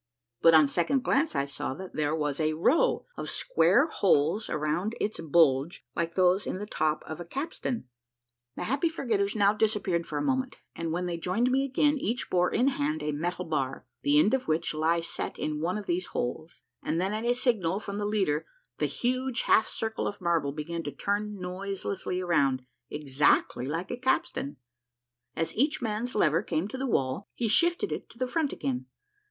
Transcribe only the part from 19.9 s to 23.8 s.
of marble began to turn noiselessly around, exactly